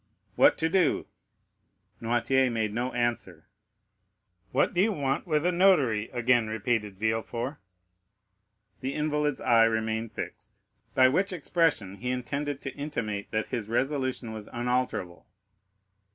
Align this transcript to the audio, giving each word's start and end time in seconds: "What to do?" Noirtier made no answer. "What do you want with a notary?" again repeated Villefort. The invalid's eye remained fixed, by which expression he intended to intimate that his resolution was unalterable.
"What 0.33 0.57
to 0.57 0.67
do?" 0.67 1.05
Noirtier 2.01 2.51
made 2.51 2.73
no 2.73 2.91
answer. 2.91 3.47
"What 4.51 4.73
do 4.73 4.81
you 4.81 4.91
want 4.91 5.27
with 5.27 5.45
a 5.45 5.51
notary?" 5.51 6.09
again 6.09 6.47
repeated 6.47 6.97
Villefort. 6.97 7.57
The 8.79 8.95
invalid's 8.95 9.39
eye 9.39 9.65
remained 9.65 10.11
fixed, 10.11 10.63
by 10.95 11.07
which 11.07 11.31
expression 11.31 11.97
he 11.97 12.09
intended 12.09 12.61
to 12.61 12.73
intimate 12.75 13.29
that 13.29 13.45
his 13.53 13.69
resolution 13.69 14.33
was 14.33 14.49
unalterable. 14.51 15.27